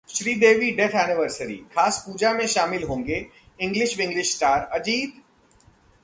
Sridevi 0.09 0.71
death 0.71 0.95
anniversary: 0.95 1.55
खास 1.55 2.03
पूजा 2.07 2.31
में 2.33 2.47
शामिल 2.47 2.83
होंगे 2.83 3.25
इंग्लिश-विंग्लिश 3.59 4.35
स्टार 4.35 4.63
अजीत? 4.71 5.13